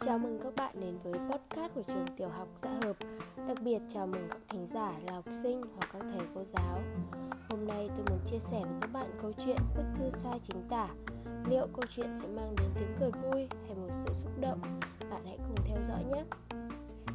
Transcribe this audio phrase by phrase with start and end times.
[0.00, 2.96] Chào mừng các bạn đến với podcast của trường tiểu học Dạ Hợp.
[3.48, 6.80] Đặc biệt, chào mừng các thính giả là học sinh hoặc các thầy cô giáo.
[7.50, 10.62] Hôm nay tôi muốn chia sẻ với các bạn câu chuyện bức thư sai chính
[10.70, 10.88] tả.
[11.48, 14.60] Liệu câu chuyện sẽ mang đến tiếng cười vui hay một sự xúc động?
[15.10, 16.24] Bạn hãy cùng theo dõi nhé.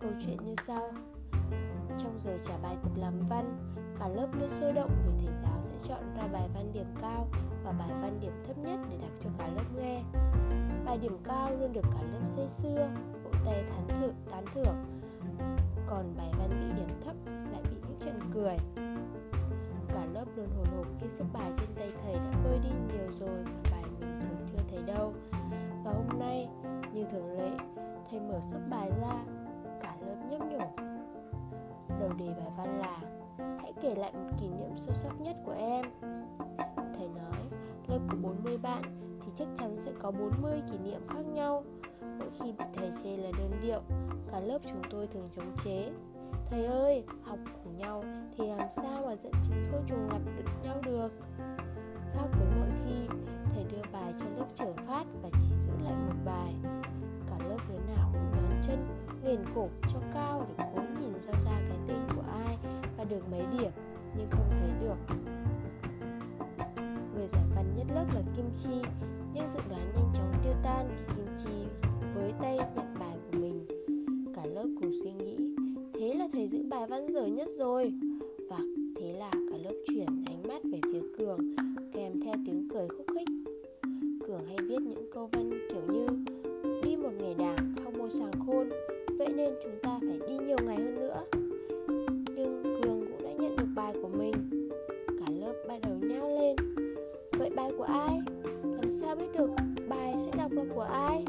[0.00, 0.92] Câu chuyện như sau.
[1.98, 5.62] Trong giờ trả bài tập làm văn, Cả lớp luôn sôi động vì thầy giáo
[5.62, 7.28] sẽ chọn ra bài văn điểm cao
[7.64, 10.02] và bài văn điểm thấp nhất để đọc cho cả lớp nghe.
[10.94, 12.88] Bài điểm cao luôn được cả lớp xây xưa,
[13.24, 14.74] vỗ tay thán thưởng, tán thưởng.
[15.86, 18.56] Còn bài văn bị điểm thấp lại bị những trận cười.
[19.88, 23.12] Cả lớp luôn hồi hộp khi sức bài trên tay thầy đã vơi đi nhiều
[23.12, 25.12] rồi mà bài mình thường chưa thấy đâu.
[25.84, 26.48] Và hôm nay,
[26.92, 27.50] như thường lệ,
[28.10, 29.24] thầy mở sức bài ra,
[29.82, 30.84] cả lớp nhấp nhổ.
[32.00, 33.00] Đầu đề bài văn là
[33.60, 35.84] Hãy kể lại một kỷ niệm sâu sắc nhất của em.
[36.76, 37.40] Thầy nói,
[37.88, 39.03] lớp có 40 bạn
[39.36, 41.64] chắc chắn sẽ có 40 kỷ niệm khác nhau.
[42.18, 43.80] Mỗi khi bị thầy chê là đơn điệu,
[44.32, 45.90] cả lớp chúng tôi thường chống chế.
[46.50, 48.04] Thầy ơi, học cùng nhau
[48.36, 51.12] thì làm sao mà dẫn chứng không trùng lặp được nhau được.
[52.14, 53.08] Khác với mọi khi,
[53.54, 56.54] thầy đưa bài cho lớp trở phát và chỉ giữ lại một bài.
[57.26, 58.88] Cả lớp đứa nào cũng nhón chân,
[59.24, 62.58] nghiền cổ cho cao để cố nhìn ra ra cái tên của ai
[62.96, 63.70] và được mấy điểm
[64.16, 65.14] nhưng không thấy được
[67.14, 68.82] người giỏi văn nhất lớp là Kim Chi
[69.34, 73.38] nhưng dự đoán nhanh chóng tiêu tan khi Kim Chi với tay nhận bài của
[73.38, 73.66] mình.
[74.34, 75.36] Cả lớp cùng suy nghĩ,
[75.94, 77.92] thế là thầy giữ bài văn dở nhất rồi.
[78.50, 78.58] Và
[78.96, 81.38] thế là cả lớp chuyển ánh mắt về phía Cường
[81.92, 83.28] kèm theo tiếng cười khúc khích.
[84.26, 86.06] Cường hay viết những câu văn kiểu như
[86.82, 88.68] đi một ngày đảng học một sàng khôn,
[89.18, 91.24] vậy nên chúng ta phải đi nhiều ngày hơn nữa.
[92.36, 94.32] Nhưng Cường cũng đã nhận được bài của mình.
[95.20, 96.56] Cả lớp bắt đầu nhao lên.
[97.38, 98.33] Vậy bài của ai?
[99.00, 99.50] Sao biết được
[99.88, 101.24] bài sẽ đọc là của ai?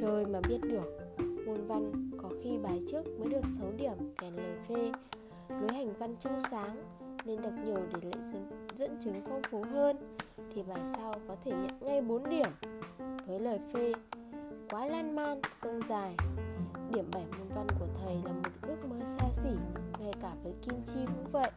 [0.00, 0.98] Trời mà biết được
[1.46, 4.92] môn văn có khi bài trước mới được 6 điểm kèm lời phê.
[5.48, 6.76] Lối hành văn trong sáng
[7.24, 9.96] nên đọc nhiều để lại dẫn, dẫn chứng phong phú hơn
[10.54, 12.48] thì bài sau có thể nhận ngay 4 điểm.
[13.26, 13.92] Với lời phê
[14.70, 16.14] quá lan man sông dài.
[16.90, 19.50] Điểm 7 môn văn của thầy là một ước mơ xa xỉ
[20.00, 21.50] ngay cả với kim chi cũng vậy.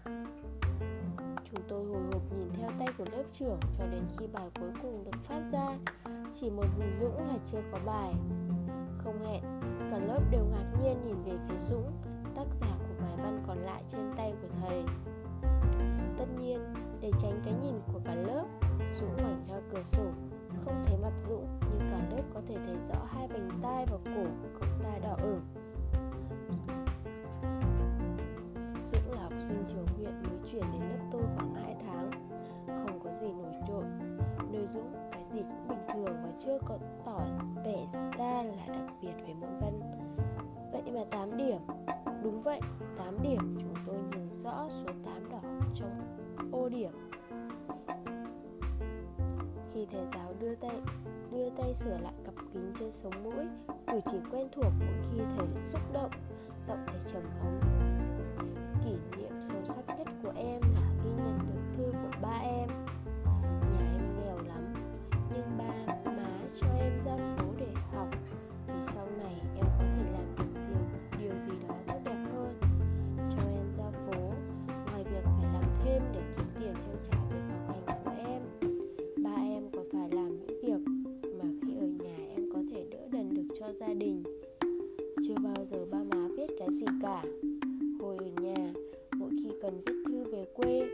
[1.53, 4.69] Chúng tôi hồi hộp nhìn theo tay của lớp trưởng cho đến khi bài cuối
[4.81, 5.77] cùng được phát ra.
[6.33, 8.13] Chỉ một mình Dũng là chưa có bài.
[8.97, 9.43] Không hẹn,
[9.91, 11.91] cả lớp đều ngạc nhiên nhìn về phía Dũng
[12.35, 14.83] Tác giả của bài văn còn lại trên tay của thầy.
[16.17, 18.45] Tất nhiên, để tránh cái nhìn của cả lớp
[18.99, 20.05] Dũng ngoảnh ra cửa sổ
[20.65, 23.97] Không thấy mặt Dũng nhưng cả lớp có thể thấy rõ hai vành tai và
[24.05, 25.41] cổ của cậu ta đỏ ửng.
[29.33, 32.11] Học sinh trường huyện mới chuyển đến lớp tôi khoảng 2 tháng.
[32.67, 33.83] Không có gì nổi trội
[34.51, 37.25] Nơi Dũng cái gì cũng bình thường và chưa có tỏ
[37.65, 39.79] vẻ ra là đặc biệt về môn văn.
[40.71, 41.57] Vậy mà 8 điểm
[42.23, 42.59] Đúng vậy,
[42.97, 45.41] 8 điểm chúng tôi nhìn rõ số 8 đỏ
[45.75, 46.17] trong
[46.51, 46.91] ô điểm.
[49.73, 50.81] Khi thầy giáo đưa tay
[51.31, 53.45] đưa tay sửa lại cặp kính trên sống mũi
[53.87, 56.11] Cử chỉ quen thuộc mỗi khi thầy xúc động
[56.67, 57.59] Giọng thầy trầm ấm.
[58.85, 62.69] Kỷ niệm sâu sắc nhất của em là khi nhận được thư của ba em.
[63.45, 64.73] Nhà em nghèo lắm
[65.35, 68.07] nhưng ba má cho em ra phố để học.
[68.67, 72.53] Vì sau này em có thể làm được điều, điều gì đó tốt đẹp hơn.
[73.17, 74.33] Cho em ra phố
[74.67, 78.41] ngoài việc phải làm thêm để kiếm tiền trang trải việc học hành của em.
[79.23, 80.91] Ba em còn phải làm những việc
[81.39, 84.23] mà khi ở nhà em có thể đỡ đần được cho gia đình?
[85.27, 87.23] Chưa bao giờ ba má viết cái gì cả.
[87.99, 88.73] Hồi ở nhà
[89.43, 90.89] khi cần viết thư về quê.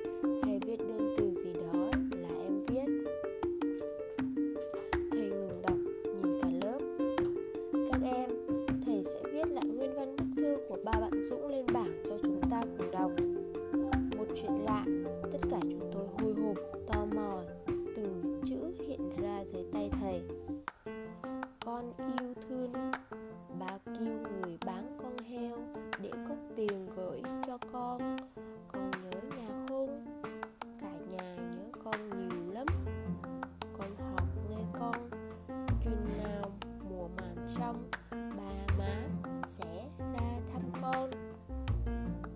[37.59, 39.07] Xong bà má
[39.47, 41.11] sẽ ra thăm con.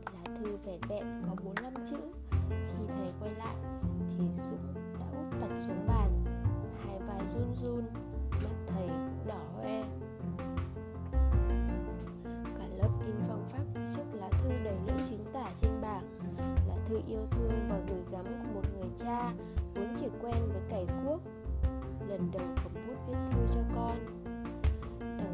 [0.06, 1.98] Lá thư vẹn vẹn có bốn năm chữ.
[2.50, 3.56] Khi thầy quay lại
[4.10, 6.24] thì dũng đã úp mặt xuống bàn.
[6.86, 7.84] Hai vai run run,
[8.32, 9.84] mắt thầy cũng đỏ hoe.
[12.58, 13.64] Cả lớp in phong pháp
[13.96, 16.04] chúc lá thư đầy lỗi chính tả trên bảng.
[16.70, 19.34] Là thư yêu thương và gửi gắm của một người cha
[19.76, 21.22] vốn chỉ quen với cày cuốc.
[22.08, 24.23] Lần đầu cầm bút viết thư cho con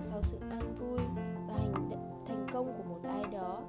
[0.10, 1.00] sau sự an vui
[1.48, 1.90] và hành
[2.26, 3.62] thành công của một ai đó,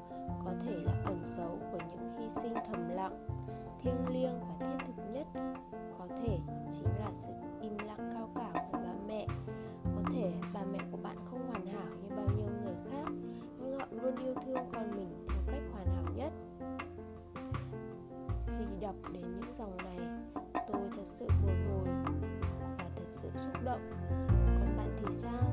[0.45, 3.27] có thể là ẩn dấu của những hy sinh thầm lặng,
[3.83, 5.27] thiêng liêng và thiết thực nhất.
[5.99, 6.39] Có thể
[6.73, 9.27] chính là sự im lặng cao cả của ba mẹ.
[9.85, 13.13] Có thể bà mẹ của bạn không hoàn hảo như bao nhiêu người khác,
[13.59, 16.33] nhưng họ luôn yêu thương con mình theo cách hoàn hảo nhất.
[18.47, 19.99] Khi đọc đến những dòng này,
[20.55, 21.89] tôi thật sự bồi hồi
[22.79, 23.91] và thật sự xúc động.
[24.61, 25.53] Còn bạn thì sao?